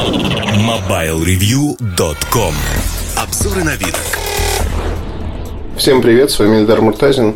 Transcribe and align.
MobileReview.com 0.00 2.54
Обзоры 3.22 3.64
на 3.64 3.76
вид. 3.76 3.94
Всем 5.76 6.00
привет, 6.00 6.30
с 6.30 6.38
вами 6.38 6.60
Эльдар 6.60 6.80
Муртазин. 6.80 7.34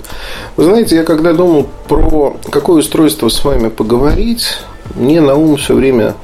Вы 0.56 0.64
знаете, 0.64 0.96
я 0.96 1.04
когда 1.04 1.34
думал 1.34 1.68
про 1.88 2.38
какое 2.50 2.78
устройство 2.78 3.28
с 3.28 3.44
вами 3.44 3.68
поговорить, 3.68 4.56
мне 4.94 5.20
на 5.20 5.34
ум 5.34 5.58
все 5.58 5.74
время, 5.74 6.14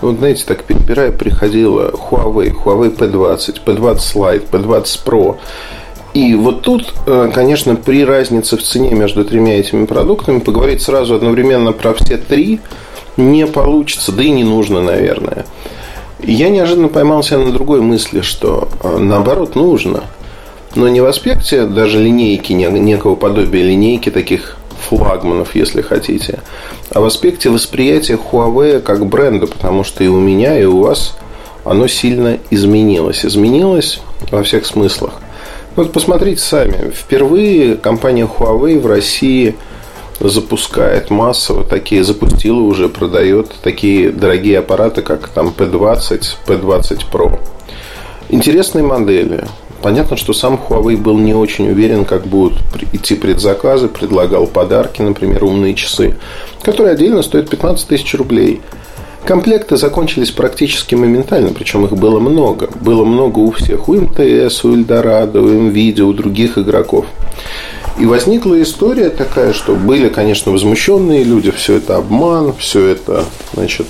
вот 0.00 0.16
знаете, 0.16 0.44
так 0.46 0.64
перебирая, 0.64 1.12
приходило 1.12 1.90
Huawei, 1.90 2.50
Huawei 2.50 2.96
P20, 2.96 3.60
P20 3.62 4.14
Lite, 4.14 4.48
P20 4.50 5.04
Pro. 5.04 5.36
И 6.14 6.34
вот 6.34 6.62
тут, 6.62 6.94
э, 7.06 7.30
конечно, 7.34 7.76
при 7.76 8.06
разнице 8.06 8.56
в 8.56 8.62
цене 8.62 8.94
между 8.94 9.26
тремя 9.26 9.60
этими 9.60 9.84
продуктами 9.84 10.38
поговорить 10.38 10.80
сразу 10.80 11.16
одновременно 11.16 11.72
про 11.72 11.92
все 11.92 12.16
три 12.16 12.60
не 13.18 13.46
получится, 13.46 14.12
да 14.12 14.22
и 14.22 14.30
не 14.30 14.44
нужно, 14.44 14.80
наверное. 14.80 15.44
Я 16.22 16.48
неожиданно 16.48 16.88
поймался 16.88 17.38
на 17.38 17.52
другой 17.52 17.80
мысли, 17.80 18.20
что 18.20 18.68
э, 18.82 18.98
наоборот 18.98 19.54
нужно. 19.54 20.04
Но 20.74 20.88
не 20.88 21.00
в 21.00 21.06
аспекте 21.06 21.66
даже 21.66 21.98
линейки, 21.98 22.52
некого 22.52 23.16
подобия 23.16 23.64
линейки 23.64 24.10
таких 24.10 24.56
флагманов, 24.88 25.54
если 25.54 25.82
хотите, 25.82 26.40
а 26.90 27.00
в 27.00 27.04
аспекте 27.04 27.50
восприятия 27.50 28.14
Huawei 28.14 28.80
как 28.80 29.06
бренда, 29.06 29.46
потому 29.46 29.84
что 29.84 30.04
и 30.04 30.08
у 30.08 30.18
меня, 30.18 30.58
и 30.58 30.64
у 30.64 30.80
вас 30.80 31.16
оно 31.64 31.86
сильно 31.86 32.38
изменилось. 32.50 33.24
Изменилось 33.24 34.00
во 34.30 34.42
всех 34.42 34.66
смыслах. 34.66 35.14
Вот 35.76 35.92
посмотрите 35.92 36.40
сами. 36.40 36.90
Впервые 36.90 37.76
компания 37.76 38.26
Huawei 38.26 38.80
в 38.80 38.86
России 38.86 39.56
запускает 40.28 41.10
массово 41.10 41.64
такие, 41.64 42.04
запустила 42.04 42.60
уже, 42.60 42.88
продает 42.88 43.52
такие 43.62 44.10
дорогие 44.10 44.58
аппараты, 44.58 45.02
как 45.02 45.28
там 45.28 45.54
P20, 45.56 46.36
P20 46.46 47.04
Pro. 47.10 47.38
Интересные 48.28 48.84
модели. 48.84 49.44
Понятно, 49.82 50.16
что 50.16 50.34
сам 50.34 50.60
Huawei 50.68 50.96
был 50.96 51.16
не 51.16 51.34
очень 51.34 51.70
уверен, 51.70 52.04
как 52.04 52.26
будут 52.26 52.58
идти 52.92 53.14
предзаказы, 53.14 53.88
предлагал 53.88 54.46
подарки, 54.46 55.00
например, 55.00 55.44
умные 55.44 55.74
часы, 55.74 56.16
которые 56.62 56.92
отдельно 56.92 57.22
стоят 57.22 57.48
15 57.48 57.88
тысяч 57.88 58.14
рублей– 58.14 58.60
Комплекты 59.24 59.76
закончились 59.76 60.30
практически 60.30 60.94
моментально, 60.94 61.50
причем 61.50 61.84
их 61.84 61.92
было 61.92 62.18
много. 62.20 62.68
Было 62.80 63.04
много 63.04 63.38
у 63.38 63.50
всех, 63.50 63.88
у 63.88 63.94
МТС, 63.94 64.64
у 64.64 64.74
Эльдорадо, 64.74 65.40
у 65.40 65.46
МВидео, 65.46 66.08
у 66.08 66.12
других 66.12 66.56
игроков. 66.56 67.04
И 67.98 68.06
возникла 68.06 68.60
история 68.62 69.10
такая, 69.10 69.52
что 69.52 69.74
были, 69.74 70.08
конечно, 70.08 70.52
возмущенные 70.52 71.22
люди, 71.22 71.50
все 71.50 71.76
это 71.76 71.96
обман, 71.96 72.54
все 72.54 72.86
это, 72.86 73.24
значит, 73.52 73.86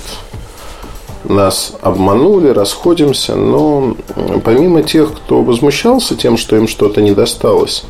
нас 1.23 1.73
обманули, 1.81 2.49
расходимся, 2.49 3.35
но 3.35 3.95
помимо 4.43 4.83
тех, 4.83 5.13
кто 5.13 5.43
возмущался 5.43 6.15
тем, 6.15 6.37
что 6.37 6.55
им 6.55 6.67
что-то 6.67 7.01
не 7.01 7.11
досталось, 7.13 7.85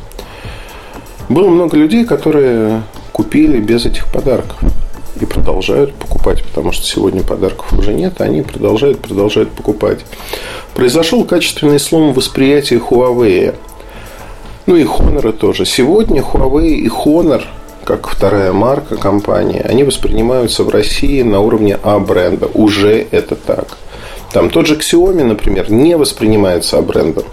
было 1.28 1.48
много 1.48 1.76
людей, 1.76 2.04
которые 2.04 2.82
купили 3.12 3.58
без 3.58 3.86
этих 3.86 4.10
подарков 4.12 4.58
и 5.20 5.24
продолжают 5.24 5.94
покупать, 5.94 6.42
потому 6.42 6.72
что 6.72 6.84
сегодня 6.84 7.22
подарков 7.22 7.72
уже 7.72 7.94
нет, 7.94 8.20
а 8.20 8.24
они 8.24 8.42
продолжают, 8.42 9.00
продолжают 9.00 9.50
покупать. 9.50 10.00
Произошел 10.74 11.24
качественный 11.24 11.78
слом 11.78 12.12
восприятия 12.12 12.76
Huawei. 12.76 13.54
Ну 14.72 14.78
и 14.78 14.84
Honor 14.84 15.32
тоже. 15.32 15.66
Сегодня 15.66 16.22
Huawei 16.22 16.70
и 16.70 16.88
Honor, 16.88 17.42
как 17.84 18.08
вторая 18.08 18.54
марка 18.54 18.96
компании, 18.96 19.60
они 19.62 19.84
воспринимаются 19.84 20.64
в 20.64 20.70
России 20.70 21.20
на 21.20 21.40
уровне 21.40 21.78
А-бренда. 21.82 22.46
Уже 22.54 23.06
это 23.10 23.36
так. 23.36 23.76
Там 24.32 24.48
тот 24.48 24.66
же 24.66 24.76
Xiaomi, 24.76 25.24
например, 25.24 25.70
не 25.70 25.94
воспринимается 25.94 26.78
А-брендом. 26.78 27.24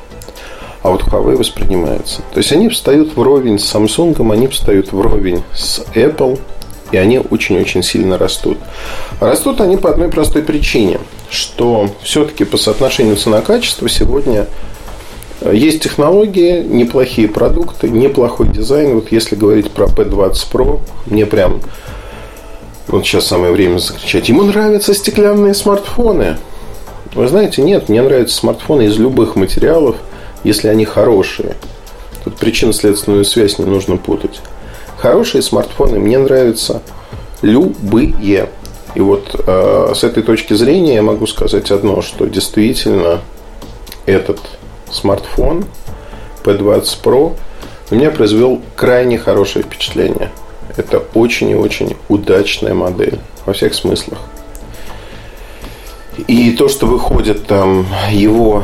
А 0.83 0.89
вот 0.89 1.03
Huawei 1.03 1.37
воспринимается. 1.37 2.23
То 2.33 2.39
есть 2.39 2.51
они 2.51 2.67
встают 2.67 3.15
вровень 3.15 3.57
с 3.57 3.73
Samsung, 3.73 4.33
они 4.33 4.47
встают 4.49 4.91
вровень 4.91 5.41
с 5.55 5.79
Apple, 5.95 6.37
и 6.91 6.97
они 6.97 7.19
очень-очень 7.19 7.83
сильно 7.83 8.17
растут. 8.17 8.57
Растут 9.21 9.61
они 9.61 9.77
по 9.77 9.89
одной 9.89 10.09
простой 10.09 10.43
причине, 10.43 10.99
что 11.29 11.89
все-таки 12.03 12.43
по 12.43 12.57
соотношению 12.57 13.15
цена-качество 13.15 13.87
сегодня 13.87 14.45
есть 15.41 15.81
технологии, 15.81 16.61
неплохие 16.61 17.27
продукты, 17.27 17.89
неплохой 17.89 18.49
дизайн. 18.49 18.95
Вот 18.95 19.11
если 19.11 19.35
говорить 19.35 19.71
про 19.71 19.85
P20 19.85 20.51
Pro, 20.51 20.81
мне 21.05 21.25
прям 21.25 21.61
вот 22.87 23.05
сейчас 23.05 23.27
самое 23.27 23.53
время 23.53 23.77
закричать. 23.77 24.29
Ему 24.29 24.43
нравятся 24.43 24.93
стеклянные 24.93 25.53
смартфоны. 25.53 26.37
Вы 27.13 27.27
знаете, 27.27 27.61
нет, 27.61 27.87
мне 27.87 28.01
нравятся 28.01 28.35
смартфоны 28.35 28.83
из 28.83 28.97
любых 28.97 29.35
материалов, 29.35 29.95
если 30.43 30.67
они 30.67 30.85
хорошие. 30.85 31.55
Тут 32.23 32.37
причинно-следственную 32.37 33.25
связь 33.25 33.59
не 33.59 33.65
нужно 33.65 33.97
путать. 33.97 34.41
Хорошие 34.97 35.41
смартфоны 35.41 35.99
мне 35.99 36.17
нравятся 36.17 36.81
любые. 37.41 38.49
И 38.95 39.01
вот 39.01 39.35
э, 39.47 39.93
с 39.95 40.03
этой 40.03 40.23
точки 40.23 40.53
зрения 40.53 40.95
я 40.95 41.01
могу 41.01 41.27
сказать 41.27 41.71
одно, 41.71 42.01
что 42.01 42.25
действительно 42.25 43.21
этот 44.05 44.39
смартфон 44.91 45.65
P20 46.43 47.03
Pro 47.03 47.35
у 47.91 47.95
меня 47.95 48.11
произвел 48.11 48.61
крайне 48.75 49.17
хорошее 49.17 49.65
впечатление. 49.65 50.29
Это 50.77 51.03
очень 51.15 51.49
и 51.49 51.55
очень 51.55 51.95
удачная 52.07 52.75
модель 52.75 53.19
во 53.45 53.53
всех 53.53 53.73
смыслах. 53.73 54.19
И 56.27 56.51
то, 56.51 56.67
что 56.67 56.85
выходит 56.85 57.47
там 57.47 57.87
его, 58.11 58.63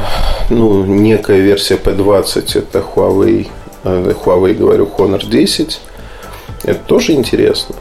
ну, 0.50 0.84
некая 0.86 1.40
версия 1.40 1.76
P20, 1.76 2.60
это 2.60 2.80
Huawei, 2.80 3.48
э, 3.84 4.14
Huawei, 4.24 4.54
говорю, 4.54 4.90
Honor 4.98 5.26
10– 5.26 5.80
это 6.64 6.80
тоже 6.86 7.14
интересно. 7.14 7.76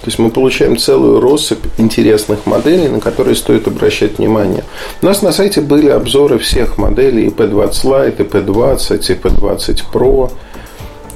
То 0.00 0.06
есть 0.06 0.18
мы 0.18 0.30
получаем 0.30 0.78
целую 0.78 1.20
россыпь 1.20 1.58
интересных 1.76 2.46
моделей, 2.46 2.88
на 2.88 3.00
которые 3.00 3.36
стоит 3.36 3.66
обращать 3.66 4.16
внимание. 4.16 4.64
У 5.02 5.06
нас 5.06 5.20
на 5.20 5.30
сайте 5.30 5.60
были 5.60 5.88
обзоры 5.88 6.38
всех 6.38 6.78
моделей 6.78 7.26
и 7.26 7.28
P20 7.28 7.70
Lite, 7.84 8.22
и 8.22 8.22
P20, 8.22 9.12
и 9.12 9.14
P20 9.14 9.82
Pro. 9.92 10.32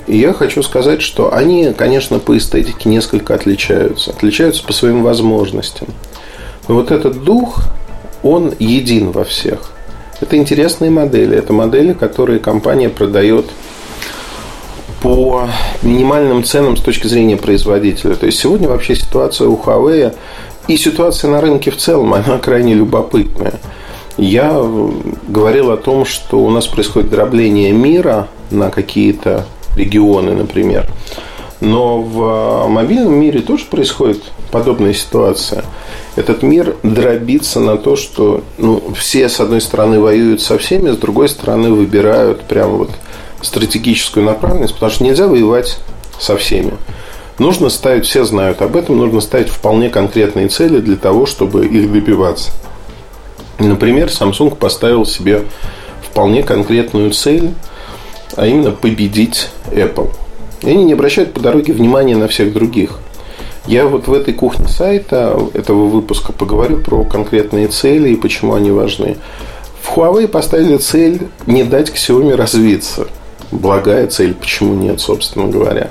И 0.07 0.19
я 0.19 0.35
хочу 0.35 0.63
сказать, 0.63 1.01
что 1.01 1.33
они, 1.33 1.73
конечно, 1.73 2.19
по 2.19 2.37
эстетике 2.37 2.91
несколько 2.91 3.35
отличаются. 3.35 4.11
Отличаются 4.11 4.63
по 4.63 4.75
своим 4.75 5.03
возможностям. 5.03 5.89
Но 6.69 6.75
вот 6.75 6.91
этот 6.91 7.25
дух, 7.25 7.65
он 8.23 8.53
един 8.59 9.13
во 9.13 9.25
всех. 9.25 9.71
Это 10.21 10.37
интересные 10.37 10.91
модели. 10.91 11.35
Это 11.37 11.55
модели, 11.55 11.95
которые 11.95 12.39
компания 12.39 12.91
продает 12.91 13.47
по 15.05 15.51
минимальным 15.83 16.45
ценам 16.45 16.79
с 16.79 16.81
точки 16.81 17.07
зрения 17.09 17.37
производителя. 17.37 18.15
То 18.15 18.25
есть 18.25 18.39
сегодня 18.39 18.69
вообще 18.69 18.97
ситуация 18.97 19.49
у 19.49 19.57
Huawei 19.59 20.15
и 20.67 20.79
ситуация 20.79 21.31
на 21.31 21.43
рынке 21.43 21.71
в 21.71 21.77
целом, 21.77 22.15
она 22.15 22.39
крайне 22.39 22.73
любопытная. 22.73 23.61
Я 24.17 24.59
говорил 25.29 25.73
о 25.73 25.77
том, 25.77 26.07
что 26.07 26.39
у 26.39 26.49
нас 26.49 26.67
происходит 26.67 27.11
дробление 27.11 27.71
мира 27.73 28.29
на 28.51 28.71
какие-то 28.71 29.45
регионы, 29.77 30.33
например. 30.33 30.91
Но 31.61 32.01
в 32.01 32.67
мобильном 32.69 33.13
мире 33.13 33.41
тоже 33.41 33.67
происходит 33.67 34.23
подобная 34.51 34.95
ситуация. 34.95 35.65
Этот 36.17 36.43
мир 36.43 36.77
дробится 36.83 37.61
на 37.61 37.77
то, 37.77 37.97
что 37.97 38.43
ну, 38.57 38.83
все, 38.97 39.29
с 39.29 39.39
одной 39.39 39.61
стороны, 39.61 40.01
воюют 40.01 40.41
со 40.41 40.57
всеми, 40.57 40.93
с 40.93 40.97
другой 40.97 41.29
стороны, 41.29 41.73
выбирают 41.73 42.45
прямо 42.45 42.73
вот 42.73 42.91
стратегическую 43.45 44.25
направленность, 44.25 44.75
потому 44.75 44.91
что 44.91 45.05
нельзя 45.05 45.29
воевать 45.29 45.79
со 46.19 46.37
всеми. 46.37 46.73
Нужно 47.39 47.69
ставить, 47.69 48.07
все 48.07 48.25
знают 48.25 48.63
об 48.63 48.77
этом, 48.77 48.97
нужно 48.97 49.21
ставить 49.21 49.49
вполне 49.49 49.91
конкретные 49.91 50.49
цели 50.49 50.79
для 50.79 50.97
того, 50.97 51.27
чтобы 51.27 51.67
их 51.67 51.93
добиваться. 51.93 52.51
Например, 53.59 54.07
Samsung 54.07 54.55
поставил 54.55 55.05
себе 55.05 55.43
вполне 56.03 56.43
конкретную 56.45 57.11
цель, 57.11 57.51
а 58.37 58.47
именно 58.47 58.71
победить 58.71 59.49
Apple. 59.67 60.11
И 60.63 60.71
они 60.71 60.85
не 60.85 60.93
обращают 60.93 61.33
по 61.33 61.41
дороге 61.41 61.73
внимания 61.73 62.17
на 62.17 62.29
всех 62.29 62.53
других. 62.53 62.99
Я 63.67 63.87
вот 63.87 64.07
в 64.07 64.13
этой 64.13 64.35
кухне 64.35 64.69
сайта 64.69 65.37
этого 65.55 65.87
выпуска 65.87 66.33
поговорю 66.33 66.79
про 66.79 67.03
конкретные 67.05 67.69
цели 67.69 68.11
и 68.11 68.17
почему 68.17 68.55
они 68.55 68.71
важны. 68.71 69.17
В 69.83 69.97
Huawei 69.97 70.29
поставили 70.29 70.77
цель 70.77 71.29
не 71.47 71.65
дать 71.65 71.91
Xiaomi 71.91 72.37
развиться– 72.37 73.09
благая 73.51 74.07
цель, 74.07 74.35
почему 74.35 74.75
нет, 74.75 75.01
собственно 75.01 75.47
говоря. 75.47 75.89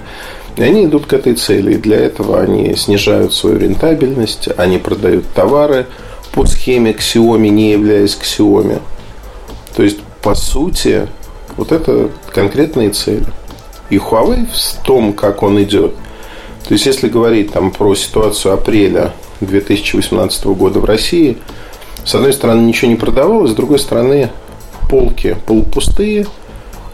И 0.56 0.62
они 0.62 0.86
идут 0.86 1.08
к 1.08 1.14
этой 1.14 1.34
цели, 1.34 1.74
и 1.74 1.78
для 1.78 1.98
этого 1.98 2.40
они 2.40 2.76
снижают 2.76 3.34
свою 3.34 3.58
рентабельность, 3.58 4.50
они 4.58 4.78
продают 4.78 5.26
товары 5.34 5.88
по 6.32 6.46
схеме 6.46 6.92
Xiaomi, 6.92 7.50
не 7.50 7.72
являясь 7.72 8.18
Xiaomi. 8.22 8.82
То 9.76 9.84
есть, 9.84 10.00
по 10.22 10.36
сути, 10.36 11.08
вот 11.58 11.72
это 11.72 12.10
конкретные 12.32 12.92
цели. 12.92 13.26
И 13.90 13.98
Huawei 13.98 14.48
в 14.52 14.86
том, 14.86 15.14
как 15.14 15.44
он 15.44 15.62
идет. 15.64 15.96
То 16.68 16.74
есть, 16.74 16.86
если 16.86 17.10
говорить 17.10 17.52
там 17.52 17.72
про 17.72 17.94
ситуацию 17.96 18.54
апреля 18.54 19.14
2018 19.42 20.46
года 20.46 20.80
в 20.80 20.86
России, 20.86 21.38
С 22.06 22.16
одной 22.16 22.34
стороны, 22.34 22.62
ничего 22.62 22.92
не 22.92 22.98
продавалось, 22.98 23.52
с 23.52 23.56
другой 23.56 23.80
стороны, 23.80 24.30
полки 24.90 25.38
полупустые, 25.46 26.28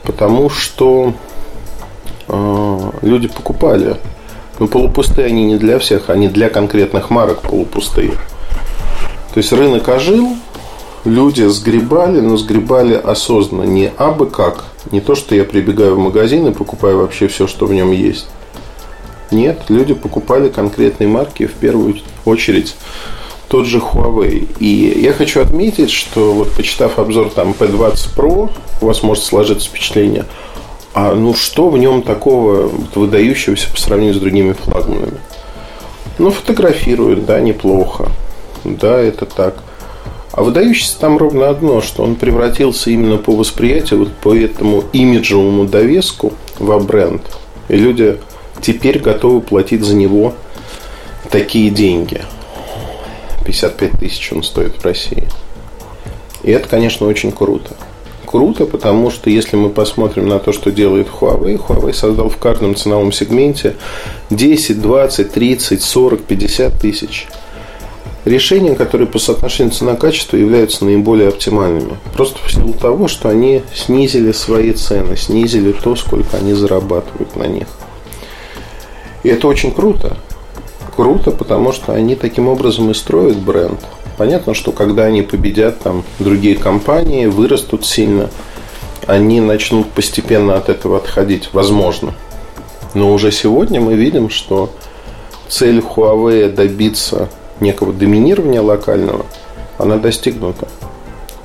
потому 0.04 0.50
что 0.50 1.14
э, 2.28 2.92
люди 3.02 3.28
покупали. 3.28 3.98
Но 4.60 4.68
полупустые 4.68 5.28
они 5.28 5.46
не 5.46 5.58
для 5.58 5.80
всех, 5.80 6.10
они 6.10 6.28
для 6.28 6.50
конкретных 6.50 7.10
марок 7.10 7.42
полупустые. 7.42 8.12
То 9.34 9.38
есть 9.38 9.54
рынок 9.54 9.88
ожил, 9.88 10.36
люди 11.06 11.44
сгребали, 11.44 12.20
но 12.20 12.36
сгребали 12.36 12.94
осознанно, 12.94 13.64
не 13.64 13.92
абы 13.98 14.26
как. 14.26 14.66
Не 14.92 15.02
то, 15.02 15.16
что 15.16 15.36
я 15.36 15.44
прибегаю 15.44 15.96
в 15.96 16.00
магазин 16.00 16.48
и 16.48 16.52
покупаю 16.52 16.98
вообще 16.98 17.28
все, 17.28 17.48
что 17.48 17.66
в 17.68 17.74
нем 17.74 17.92
есть. 17.92 18.28
Нет, 19.32 19.62
люди 19.70 19.94
покупали 19.94 20.50
конкретные 20.50 21.08
марки 21.08 21.46
в 21.46 21.54
первую 21.54 21.98
очередь 22.26 22.76
тот 23.48 23.66
же 23.66 23.80
Huawei. 23.80 24.48
И 24.60 25.02
я 25.02 25.14
хочу 25.14 25.42
отметить, 25.42 25.92
что 25.92 26.34
вот 26.34 26.52
почитав 26.52 27.00
обзор 27.00 27.30
там 27.30 27.54
P20 27.58 28.16
Pro, 28.16 28.50
у 28.82 28.86
вас 28.86 29.04
может 29.04 29.24
сложиться 29.24 29.68
впечатление, 29.70 30.26
а 30.94 31.14
ну 31.14 31.34
что 31.34 31.70
в 31.70 31.78
нем 31.78 32.02
такого 32.02 32.72
выдающегося 32.96 33.72
по 33.72 33.80
сравнению 33.80 34.16
с 34.16 34.20
другими 34.20 34.54
флагманами? 34.54 35.20
Ну, 36.18 36.32
фотографирует, 36.32 37.26
да, 37.26 37.40
неплохо. 37.40 38.10
Да, 38.66 39.00
это 39.00 39.26
так. 39.26 39.64
А 40.34 40.44
выдающееся 40.44 41.00
там 41.00 41.18
ровно 41.18 41.50
одно, 41.50 41.82
что 41.82 42.04
он 42.04 42.16
превратился 42.16 42.90
именно 42.92 43.18
по 43.18 43.36
восприятию, 43.36 44.00
вот 44.00 44.14
по 44.14 44.36
этому 44.36 44.84
имиджевому 44.92 45.66
довеску 45.66 46.34
в 46.60 46.86
бренд. 46.86 47.22
И 47.70 47.78
люди 47.78 48.20
теперь 48.62 49.00
готовы 49.00 49.42
платить 49.42 49.84
за 49.84 49.96
него 49.96 50.34
такие 51.30 51.70
деньги. 51.70 52.22
55 53.46 53.92
тысяч 54.00 54.32
он 54.34 54.44
стоит 54.44 54.76
в 54.76 54.84
России. 54.84 55.28
И 56.44 56.52
это, 56.52 56.68
конечно, 56.68 57.08
очень 57.08 57.32
круто. 57.32 57.76
Круто, 58.30 58.68
потому 58.68 59.10
что 59.10 59.32
если 59.32 59.56
мы 59.56 59.72
посмотрим 59.72 60.28
на 60.28 60.38
то, 60.38 60.54
что 60.54 60.72
делает 60.72 61.08
Huawei, 61.08 61.60
Huawei 61.60 61.92
создал 61.94 62.30
в 62.30 62.38
каждом 62.38 62.76
ценовом 62.76 63.12
сегменте 63.12 63.76
10, 64.30 64.80
20, 64.80 65.32
30, 65.32 65.82
40, 65.82 66.22
50 66.22 66.74
тысяч 66.80 67.28
решения, 68.26 68.76
которые 68.76 69.08
по 69.08 69.18
соотношению 69.18 69.74
цена-качество 69.74 70.38
являются 70.38 70.86
наиболее 70.86 71.30
оптимальными. 71.30 71.98
Просто 72.14 72.38
в 72.46 72.52
силу 72.52 72.74
того, 72.74 73.08
что 73.08 73.30
они 73.30 73.64
снизили 73.74 74.32
свои 74.32 74.74
цены, 74.74 75.18
снизили 75.18 75.72
то, 75.72 75.96
сколько 75.96 76.38
они 76.38 76.54
зарабатывают 76.54 77.36
на 77.36 77.48
них. 77.48 77.66
И 79.24 79.30
это 79.30 79.48
очень 79.48 79.72
круто. 79.72 80.18
Круто, 80.96 81.32
потому 81.32 81.72
что 81.72 81.94
они 81.94 82.16
таким 82.16 82.48
образом 82.48 82.92
и 82.92 82.94
строят 82.94 83.38
бренд. 83.38 83.80
Понятно, 84.20 84.54
что 84.54 84.74
когда 84.74 85.06
они 85.06 85.22
победят 85.22 85.80
там 85.80 86.04
другие 86.20 86.58
компании, 86.58 87.28
вырастут 87.28 87.86
сильно, 87.86 88.30
они 89.08 89.40
начнут 89.40 89.90
постепенно 89.92 90.58
от 90.58 90.68
этого 90.68 90.98
отходить. 90.98 91.52
Возможно. 91.54 92.14
Но 92.94 93.14
уже 93.14 93.32
сегодня 93.32 93.80
мы 93.80 93.94
видим, 93.94 94.30
что 94.30 94.74
цель 95.48 95.80
Huawei 95.80 96.52
добиться 96.52 97.30
некого 97.62 97.94
доминирования 97.94 98.62
локального, 98.62 99.26
она 99.78 99.96
достигнута. 99.96 100.68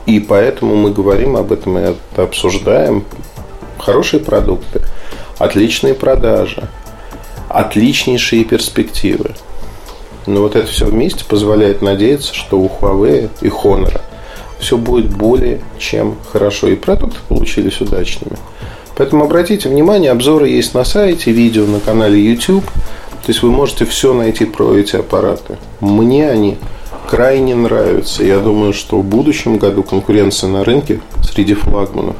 И 0.07 0.19
поэтому 0.19 0.75
мы 0.75 0.91
говорим 0.91 1.37
об 1.37 1.53
этом 1.53 1.79
и 1.79 1.83
это 1.83 2.25
обсуждаем. 2.25 3.05
Хорошие 3.79 4.19
продукты, 4.19 4.83
отличные 5.39 5.95
продажи, 5.95 6.69
отличнейшие 7.49 8.45
перспективы. 8.45 9.37
Но 10.27 10.41
вот 10.41 10.57
это 10.57 10.67
все 10.67 10.87
вместе 10.87 11.25
позволяет 11.25 11.83
надеяться, 11.83 12.35
что 12.35 12.59
у 12.59 12.69
Huawei 12.69 13.29
и 13.41 13.49
Honor 13.49 14.01
все 14.59 14.79
будет 14.79 15.15
более 15.15 15.61
чем 15.79 16.17
хорошо. 16.33 16.69
И 16.69 16.77
продукты 16.77 17.19
получились 17.29 17.81
удачными. 17.81 18.37
Поэтому 18.97 19.25
обратите 19.25 19.69
внимание, 19.69 20.11
обзоры 20.11 20.49
есть 20.49 20.75
на 20.75 20.85
сайте, 20.85 21.33
видео 21.33 21.67
на 21.67 21.81
канале 21.81 22.21
YouTube. 22.21 22.65
То 22.65 23.31
есть 23.31 23.43
вы 23.43 23.51
можете 23.51 23.85
все 23.85 24.15
найти 24.15 24.45
про 24.45 24.75
эти 24.75 24.97
аппараты. 24.97 25.59
Мне 25.81 26.31
они 26.31 26.59
крайне 27.09 27.55
нравятся. 27.55 28.25
Я 28.25 28.39
думаю, 28.39 28.73
что 28.73 28.99
в 28.99 29.05
будущем 29.05 29.59
году 29.59 29.83
конкуренция 29.83 30.49
на 30.49 30.65
рынке 30.65 31.01
среди 31.23 31.55
флагманов, 31.55 32.17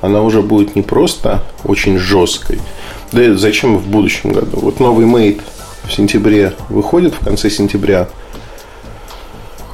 она 0.00 0.22
уже 0.22 0.42
будет 0.42 0.74
не 0.74 0.82
просто 0.82 1.42
очень 1.64 1.98
жесткой. 1.98 2.60
Да 3.12 3.24
и 3.24 3.32
зачем 3.32 3.78
в 3.78 3.86
будущем 3.86 4.32
году? 4.32 4.58
Вот 4.60 4.80
новый 4.80 5.06
Mate 5.06 5.42
в 5.86 5.92
сентябре 5.92 6.54
выходит, 6.68 7.14
в 7.14 7.24
конце 7.24 7.50
сентября, 7.50 8.08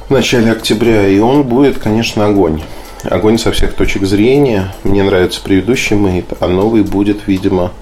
в 0.07 0.11
начале 0.11 0.51
октября, 0.51 1.07
и 1.07 1.17
он 1.19 1.43
будет, 1.43 1.79
конечно, 1.79 2.27
огонь. 2.27 2.61
Огонь 3.03 3.37
со 3.37 3.51
всех 3.51 3.73
точек 3.73 4.05
зрения. 4.05 4.73
Мне 4.83 5.03
нравится 5.03 5.41
предыдущий 5.41 5.97
Mate, 5.97 6.37
а 6.39 6.47
новый 6.47 6.83
будет, 6.83 7.27
видимо, 7.27 7.73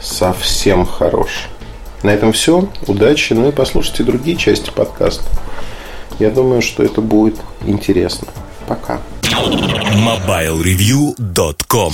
совсем 0.00 0.84
хорош. 0.84 1.46
На 2.02 2.10
этом 2.10 2.32
все. 2.32 2.68
Удачи. 2.86 3.32
Ну 3.32 3.48
и 3.48 3.52
послушайте 3.52 4.02
другие 4.02 4.36
части 4.36 4.70
подкаста. 4.70 5.24
Я 6.18 6.30
думаю, 6.30 6.60
что 6.62 6.82
это 6.82 7.00
будет 7.00 7.36
интересно. 7.64 8.26
Пока. 8.66 9.00
MobileReview.com 9.22 11.92